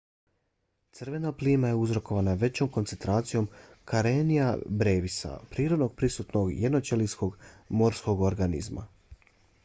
crvena 0.99 1.31
plima 1.41 1.67
je 1.71 1.75
uzrokovana 1.81 2.31
većom 2.43 2.69
koncentracijom 2.77 3.47
karenia 3.91 4.47
brevis-a 4.79 5.33
prirodno 5.51 5.89
prisutnog 6.01 6.49
jednoćelijskog 6.63 7.37
morskog 7.83 8.25
organizma 8.31 8.87